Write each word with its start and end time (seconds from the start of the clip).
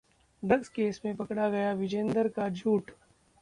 drugs 0.43 0.69
case 0.69 1.01
में 1.05 1.15
पकड़ा 1.15 1.49
गया 1.49 1.71
विजेंदर 1.73 2.27
का 2.27 2.49
झूठ 2.49 2.91